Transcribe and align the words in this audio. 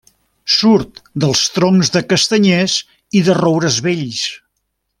Surt 0.53 0.95
dels 1.23 1.41
troncs 1.57 1.93
de 1.97 2.03
castanyers 2.13 2.79
i 3.21 3.23
de 3.29 3.37
roures 3.41 3.79
vells. 3.89 4.25